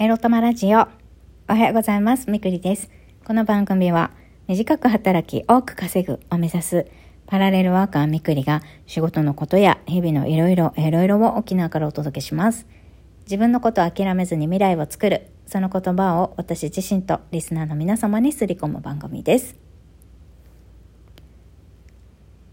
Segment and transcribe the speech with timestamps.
[0.00, 0.86] エロ玉ラジオ。
[1.48, 2.30] おはようございます。
[2.30, 2.88] みくりです。
[3.24, 4.12] この番組は、
[4.46, 6.86] 短く働き、多く稼ぐを目指す、
[7.26, 12.68] パラレルワーカーみくりが、仕事のことや、日々のいろいろ、いろいろを沖縄からお届けします。
[13.22, 19.56] 自分のことを諦めずに未来を作る、その言葉を私自身とリスナーの皆様にすり込む番組です。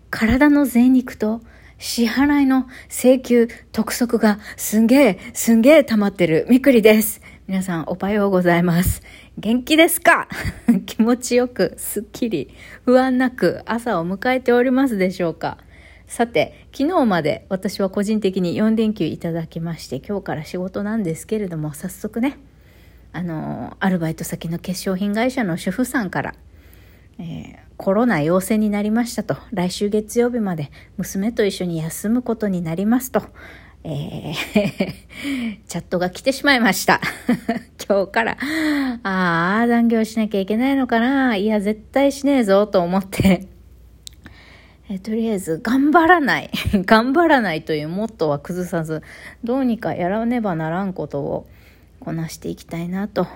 [0.09, 1.41] 体の贅肉と、
[1.77, 7.21] 支払いの請求、督促がすんげえ、すんげえ溜まってるみくりです。
[7.47, 9.03] 皆さんおはようございます。
[9.37, 10.27] 元気ですか？
[10.87, 12.49] 気持ちよく、すっきり、
[12.85, 15.59] 不安なく朝を迎えておりますでしょうか？
[16.07, 22.37] さて、昨日まで私は個人的に4連休いただきまして、今日から仕事なんですけれども、早速ね、
[23.13, 26.33] あの、アルバイト先の化粧品会社の主婦さんから、
[27.19, 33.21] えー、コロナ陽性になりましたと、来週月曜日まで娘と一緒に休むことになりますと、
[33.87, 37.01] えー、 チャットが来てしまいました。
[37.87, 38.37] 今日から、
[39.03, 43.47] ああ、残業しなきゃいけないのかないや、絶対しねえぞと思って、
[44.89, 46.49] えとりあえず、頑張らない。
[46.73, 49.03] 頑張らないというモットーは崩さず、
[49.43, 51.47] どうにかやらねばならんことを
[51.99, 53.27] こなしていきたいなと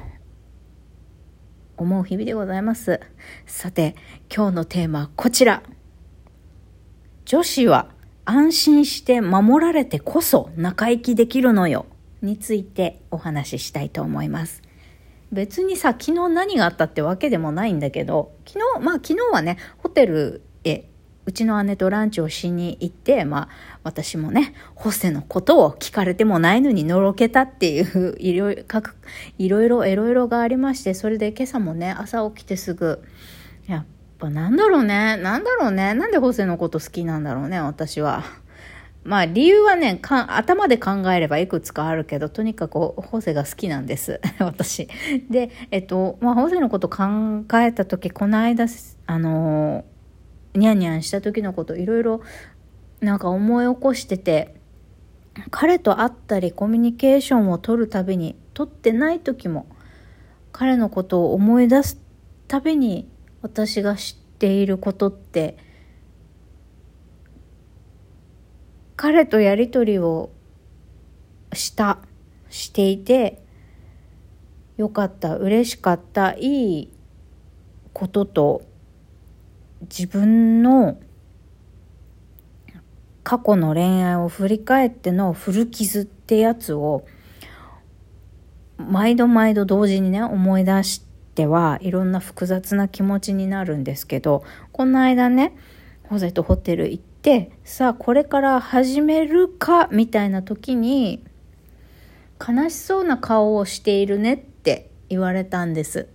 [1.78, 3.00] 思う日々でございます。
[3.46, 3.96] さて、
[4.36, 5.62] 今日のテーマはこちら。
[7.26, 7.99] 女子は
[8.30, 11.88] 安心して守られてこそ仲生きできるのよ。
[12.22, 14.62] についてお話ししたいと思います。
[15.32, 20.90] 別にさ、昨日何があったってわけでもないんだけど、昨日、まあ昨日はね、ホテルへ
[21.26, 28.64] うちの姉とランチをしに行って、まあ、私もね、ホセのことを聞かれてもないのにのろけたっていう、 いろいろ、
[29.38, 33.04] いろいろ、いろいろがありまして、それで今朝もね、朝起きてすぐ、
[33.68, 33.86] やっ
[34.20, 38.24] ぱなんだろうね、なんだろうね、なんでホセのこと好きなんだろうね、私は。
[39.04, 44.20] まあ理由はね、頭で考えればいくつかあるけど、とにかくホセが好きなんです。
[44.40, 44.90] 私。
[45.30, 47.06] で、えっと、まあホセのこと考
[47.54, 48.66] えた時、この間、
[49.08, 49.86] あの
[50.54, 52.22] ニャンニャンした時のこといろいろ
[53.02, 54.56] なんか思い起こしてて
[55.52, 59.68] 彼と会ったりコミュニケーションを取るたびに取ってない時も
[60.52, 62.02] 彼のことを思い出す
[62.48, 63.08] たびに
[63.42, 65.58] 私が知っていることって
[68.96, 70.30] 彼とやりとりを
[71.54, 72.00] した
[72.50, 73.42] していて
[74.78, 76.94] よかった嬉しかったいい
[77.94, 78.62] ことと
[79.84, 81.00] 自分の
[83.24, 87.06] 過去の恋愛を振り返っての古傷ってやつを
[88.78, 91.09] 毎度毎度同時にね思い出して
[91.48, 95.56] はいろんな複雑な気持ちになるんですけどこの間ね
[96.04, 101.24] ホゼとホテル行ってさあこれから始めるかみたいな時に
[102.40, 106.08] 悲しそうな顔をしているねって言われたんです。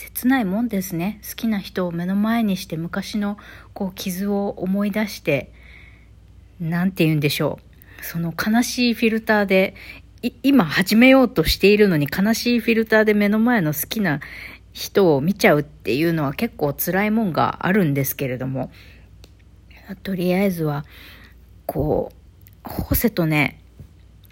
[0.00, 3.36] 切ないもんですね好きな人を目の前にして昔の
[3.74, 5.52] こう傷を思い出して
[6.58, 7.58] 何て言うんでしょ
[8.00, 9.74] うその悲しいフィルターで
[10.42, 14.20] 今始めようとしているのに悲しいフィルターで目の前の好きな
[14.72, 18.70] 人を見ちゃうっていうのは結構辛いもんがあるんですけれども
[20.02, 20.84] とりあえずは
[21.64, 23.62] こうホセとね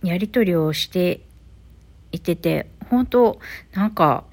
[0.03, 1.23] やり取りをして
[2.13, 3.39] いてて本当
[3.73, 4.25] なんか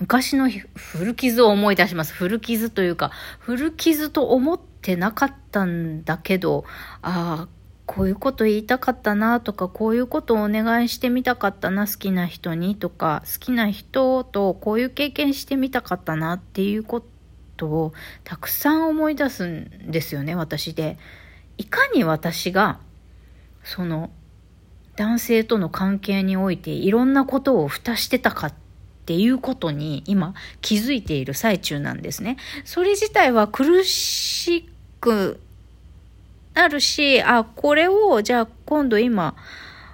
[0.00, 2.12] 昔の古傷を思い出します。
[2.12, 3.10] 古傷というか、
[3.40, 6.64] 古傷と思ってなかったんだけど、
[7.02, 7.57] ああ、
[7.88, 17.02] こういうこと言いたかったなとか、こういうことをお願いしてみたかったな、好きな人にとか、好きな人とこういう経験してみたかったなっていうこ
[17.56, 17.94] とを
[18.24, 20.98] たくさん思い出すんですよね、私で。
[21.56, 22.78] いかに私が、
[23.64, 24.10] その、
[24.96, 28.54] 男性との関係においていろんなことを蓋してたかっ
[29.06, 32.36] ていうことに今気づいている最中なんですね。
[32.64, 34.68] それ自体は苦し
[35.00, 35.40] く
[36.58, 39.36] なるし、あ、これをじゃあ今度今、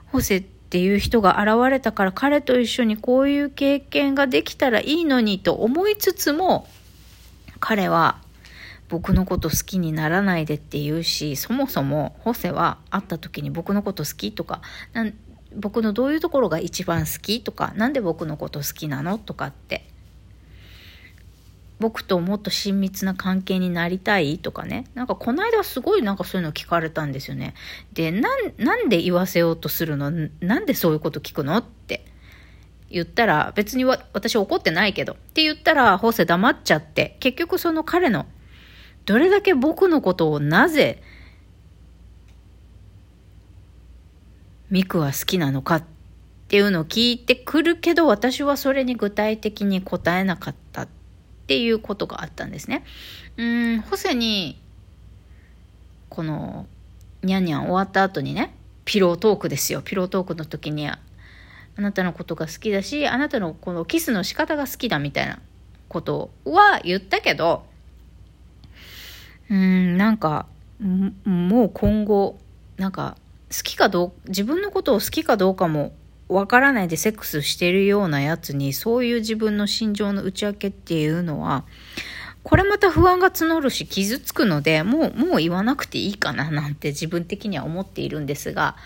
[0.06, 6.66] ホセっていう人が現れたから彼と一緒にこういう経験ができたらいいのにと思いつつも、
[7.60, 8.16] 彼は
[8.88, 14.62] 僕のこと好きにならないでって言うし、そもそもホセは会った時に僕のこと好きとか、
[15.54, 19.84] 僕のどういうところが一番好きとか何で僕のこと好きなのとかって
[21.80, 24.84] 僕ともっと親密な関係になりたいとかね。
[24.94, 27.54] なんかこの間すごいなんかそういうの聞かれたんですよね。
[27.92, 28.30] でな
[28.76, 30.10] んで言わせようとするの？
[30.40, 31.56] なんでそういうこと聞くの？
[31.56, 32.04] って。
[32.90, 35.14] 言ったら別に私怒ってないけど。
[35.14, 37.16] って言ったらホセ黙っちゃって。
[37.18, 38.26] 結局その彼の
[39.04, 41.02] どれだけ僕のことをなぜ
[44.70, 45.84] ミクは好きなのかっ
[46.48, 50.86] ていうのを聞いてくるけど、私はそれに具体的に答えなかった。
[51.44, 52.84] っていうことがあったんですね。
[53.36, 54.58] うん、ホセに、
[56.08, 56.66] この、
[57.22, 58.54] ニャンニャン終わった後にね、
[58.86, 59.82] ピロートークですよ。
[59.82, 60.98] ピロートークの時に、あ
[61.76, 65.38] なたのことが好きだし、あなたのこのキスの仕方が好きだみたいな
[65.88, 67.66] ことは言ったけど、
[69.50, 70.46] うん、なんか、
[70.80, 72.38] もう今後、
[72.78, 73.18] なんか、
[73.54, 75.92] 好きかどう、自分のことを好きかどうかも
[76.28, 81.64] わからないでセックスしてるようなやつに、そういう自分の心情の打ち明けっていうのは、
[82.42, 88.76] これまた不安が募るし傷つくので、もう、もう言わなくていいかななんて自分的には思っているんですが、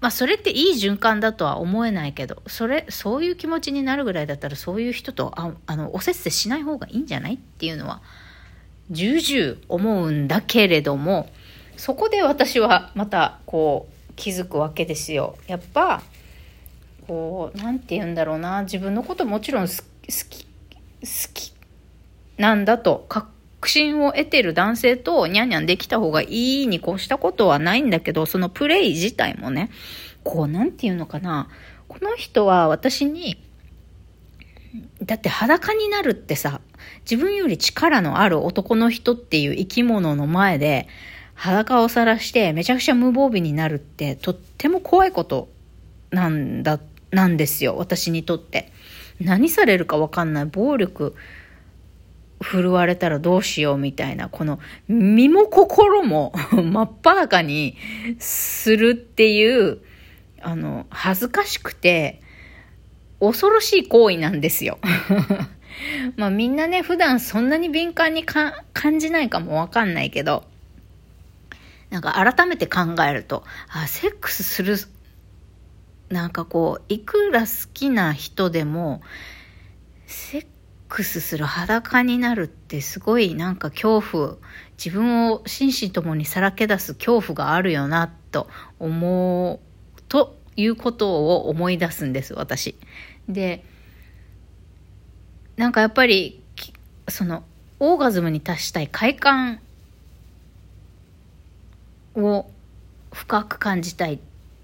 [0.00, 8.02] まあそれっていい循環だとは思えないけど、それ、そういう気持ちになるぐらいだったらそういう人と、ああの、おせっせしない方がいいんじゃないっていうのは、
[8.90, 11.28] 重々思うんだけれども、
[11.76, 15.36] そこで私はまたこう気づくわけですよ。
[15.46, 16.02] やっぱ、
[17.06, 19.74] こう、なんて言うんだろうな、自分のこともちろん好
[20.28, 20.48] き、好
[21.32, 21.52] き
[22.36, 23.06] なんだと。
[23.08, 29.70] 確信を得てる男性とニャンニャンできた方がいいに越したことはないんだけど、そのプレイ自体もね、
[30.24, 31.48] こう、なんて言うのかな、
[31.88, 33.38] この人は私に
[35.02, 36.60] だって裸になるってさ、
[37.08, 40.88] 自分より力のある男の人っていう生き物の前で、
[41.36, 45.48] 裸を晒してめちゃくちゃ無防備になるってとっても怖いこと
[46.10, 46.80] なんだ、
[47.10, 48.72] なんですよ、私にとって。
[49.20, 51.14] 何されるかわかんない暴力
[52.40, 57.76] 振るわれたらどうしようみたいな、この身も心も 真っ裸に
[58.18, 59.78] するっていう、
[60.40, 62.20] あの、恥ずかしくて、
[63.20, 64.78] 恐ろしい行為なんですよ。
[66.16, 68.54] まあみんなね、普段そんなに敏感に感
[68.98, 70.44] じないかもわかんないけど、
[71.90, 74.76] なんか改めて考えると、あ、セックスする、
[76.08, 79.02] なんかこう、いくら好きな人でも、
[80.06, 80.46] セッ
[80.88, 84.36] クスする裸になるってすごいなんか恐怖、
[84.82, 88.48] 自分を心身ともにさらけ出す恐怖があるよな、と
[88.78, 89.60] 思
[89.96, 92.76] う、ということを思い出すんです、私。
[93.28, 93.64] で、
[95.56, 96.42] なんかやっぱり、
[97.08, 97.44] その、
[97.78, 99.60] オーガズムに達したい快感
[102.16, 102.50] を
[103.12, 104.18] 深く感じたいっ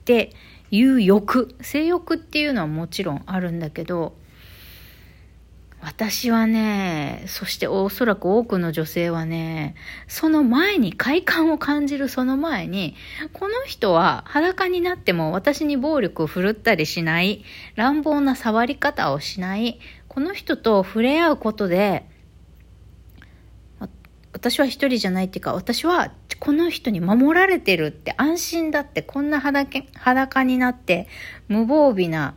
[0.04, 0.32] て
[0.70, 4.14] いう欲、性欲っていうのはもちろんあるんだけど、
[5.82, 9.74] 私はね、そしておそらく多くの女性はね、
[10.06, 12.08] その前に、快感を感じる。
[12.08, 12.94] その前に、
[13.32, 17.44] この人は裸になっても私に暴力を振るったりしない、
[17.74, 22.08] 乱暴な触り方をしない、この人と触れ合うことで、
[24.32, 26.12] 私は一人じゃないっていうか、私は
[26.42, 31.06] この人に守られてるって安心だってこんな裸になって
[31.46, 32.34] 無防備な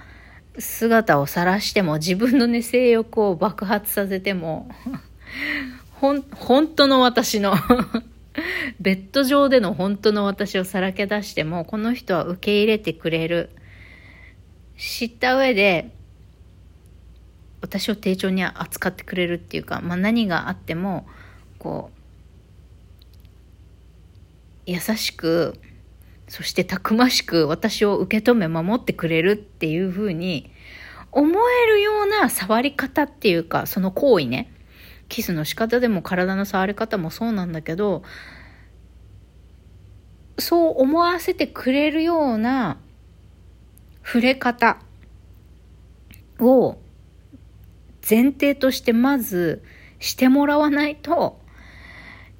[0.59, 4.69] 姿を晒しても自分のね、性欲を爆発させても、
[5.99, 7.55] ほん、本当の私の
[8.79, 13.49] ベッド上での本当の私をさらけ出しても、この人は受け入れてくれる。
[14.77, 15.89] 知った上で、
[17.59, 21.07] 私を丁重に扱ってくれるっていうか、まあ何があっても、
[21.57, 21.94] こう、
[24.65, 25.59] 優しく、
[26.27, 30.51] そしてたくましく私を受け止め守ってくれるっていうふうに
[31.11, 34.51] 思えるような触り方っていうか、その行為ね。
[35.07, 38.03] キスの仕方でも体の触り方もそうなんだけど、
[40.37, 42.77] そう思わせてくれるような
[44.03, 44.79] 触れ方
[46.39, 46.77] を
[48.07, 49.63] 前提としてまず
[49.99, 51.39] してもらわないと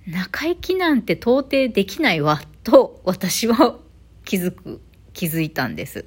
[0.07, 3.77] 中行きなんて到底できないわと私は
[4.23, 4.81] 気づく、
[5.13, 6.05] 気づいたんです。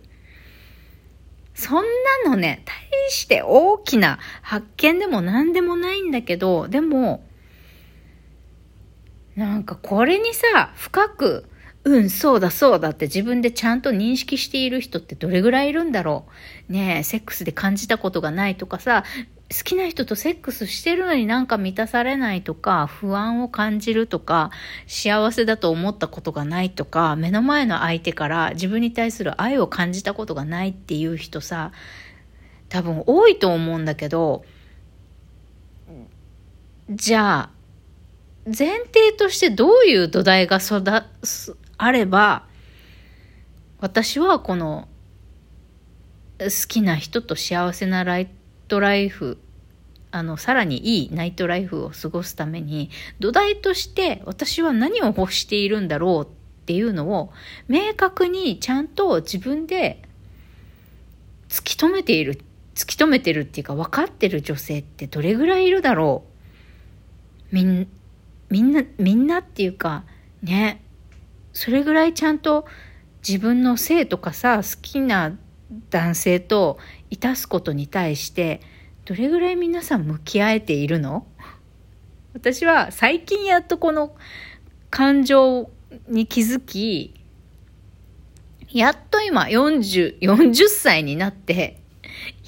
[1.55, 1.85] そん
[2.25, 7.25] なのね、大して大きな発見でも何でもないんだけど、でも、
[9.35, 11.49] なんかこれにさ、深く、
[11.85, 16.27] うん、そうだそうだって自分でちゃんと認識している人ってどれぐらいいるんだろ
[16.69, 16.73] う。
[16.73, 19.05] ねえ、セックスで感じたことがないとかさ、
[19.51, 24.51] 好きな人とセックスしてるのになんか満たされないとか、不安を感じるとか、
[24.87, 31.73] 幸せだと思ったことがないとか、目の前の相手から自分に対する愛を感じたことがないっていう人さ、
[32.69, 34.45] 多分多いと思うんだけど、
[36.91, 37.51] じゃあ、
[38.47, 40.85] 前提としてどういう土台が育、
[41.79, 42.45] あれば、
[43.81, 44.89] 私はこの
[46.39, 48.29] 好きな人と幸せなライ
[48.69, 49.39] トライフ
[50.11, 57.33] あのさらにいいナイトライフを過ごすために土台として私は何を欲しているんだろうっていうのを
[57.67, 60.03] 明確にちゃんと自分で
[61.49, 62.41] 突き止めている
[62.75, 66.25] 突き止めてるっていうか分かってる女性ってどれぐらいいるだろ
[67.51, 67.55] う。
[67.55, 67.89] みん
[68.51, 70.05] みんなみんなっていうか
[70.43, 70.81] ね。
[71.53, 72.67] それぐらいちゃんと
[73.27, 75.37] 自分の性とかさ好きな
[75.91, 76.79] 男性と
[77.11, 78.61] いたすことに対して
[79.05, 81.27] どれぐらい皆さん向き合えているの？
[82.35, 84.15] 私は最近やっとこの
[84.91, 85.71] 感情
[86.09, 87.15] に気づき、
[88.71, 91.81] やっと今40、40歳になって、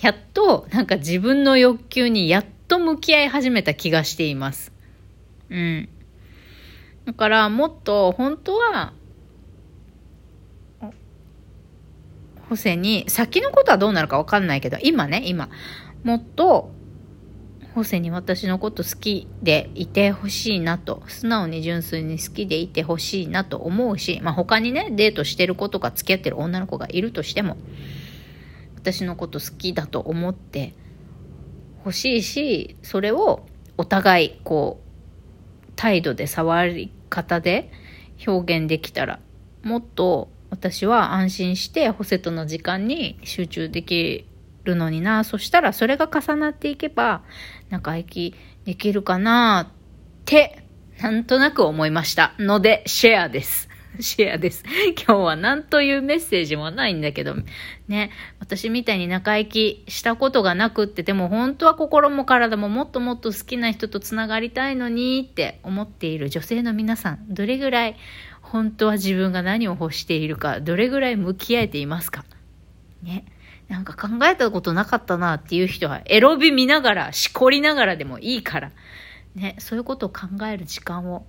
[0.00, 4.72] やっとなんか自分の欲求にやっと向き合い始めた気がしています。
[5.48, 5.88] うん。
[7.06, 8.92] だからもっと本当は、
[12.50, 15.48] ホセに、先のことはどうなるかわかんないけど、今ね、今、
[16.02, 16.72] もっと
[17.76, 27.56] ホセに私のこと好きでいてほしいなと、素直に純粋に好きでいてほしいなと思うし、まあ、他にね、デートしてる子とか付き合ってる女の子がいるとしても、
[28.74, 30.74] 私のこと好きだと思って
[31.84, 37.70] ほしいし、それをお互い、こう、態度で触り方で
[38.26, 39.20] 表現できたら、
[39.62, 44.26] もっと私は安心してホセとの時間に集中でき
[44.64, 45.24] るのにな。
[45.24, 47.22] そしたらそれが重なっていけば、
[47.70, 49.74] 仲良きできるかなっ
[50.26, 50.64] て、
[51.00, 53.69] なんとなく思いましたので、シェアです。
[53.98, 54.64] シェアです。
[54.96, 57.34] 今日は何というメッセージもないんだけど、
[57.88, 67.96] ね、私みたいに仲良きしたことがなくって、でも本当は心も体ももっともっと好きな人と繋がりたいのにって思っている女性の皆さん、どれぐらい
[68.40, 72.24] 本当は自分が何を欲しているか、どれぐらい向き合えていますか？
[73.02, 73.24] ね。
[73.68, 78.72] なんか考えたことなかったなっていう人は、エロビ見ながら、しこりながらでもいいから、
[79.36, 81.24] ね、そういうことを考える時間を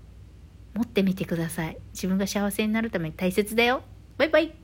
[0.74, 1.78] 持ってみてください。
[1.94, 3.84] 自分が幸せになるために大切だよ。
[4.18, 4.61] バイバイ。